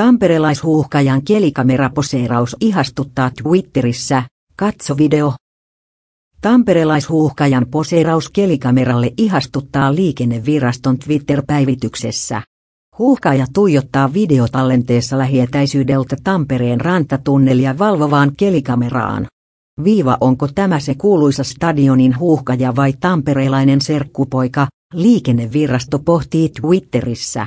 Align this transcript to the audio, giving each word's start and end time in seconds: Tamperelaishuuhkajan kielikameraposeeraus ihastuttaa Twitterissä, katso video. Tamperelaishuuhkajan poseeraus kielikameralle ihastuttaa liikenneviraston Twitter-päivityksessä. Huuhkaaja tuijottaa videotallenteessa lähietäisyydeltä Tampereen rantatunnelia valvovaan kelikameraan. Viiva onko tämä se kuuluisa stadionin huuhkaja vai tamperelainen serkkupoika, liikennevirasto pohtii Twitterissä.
Tamperelaishuuhkajan 0.00 1.22
kielikameraposeeraus 1.22 2.56
ihastuttaa 2.60 3.30
Twitterissä, 3.42 4.22
katso 4.56 4.96
video. 4.96 5.32
Tamperelaishuuhkajan 6.40 7.66
poseeraus 7.70 8.28
kielikameralle 8.28 9.12
ihastuttaa 9.16 9.94
liikenneviraston 9.94 10.98
Twitter-päivityksessä. 10.98 12.42
Huuhkaaja 12.98 13.46
tuijottaa 13.52 14.12
videotallenteessa 14.12 15.18
lähietäisyydeltä 15.18 16.16
Tampereen 16.24 16.80
rantatunnelia 16.80 17.78
valvovaan 17.78 18.32
kelikameraan. 18.36 19.26
Viiva 19.84 20.18
onko 20.20 20.48
tämä 20.54 20.80
se 20.80 20.94
kuuluisa 20.94 21.44
stadionin 21.44 22.18
huuhkaja 22.18 22.76
vai 22.76 22.92
tamperelainen 23.00 23.80
serkkupoika, 23.80 24.66
liikennevirasto 24.94 25.98
pohtii 25.98 26.48
Twitterissä. 26.48 27.46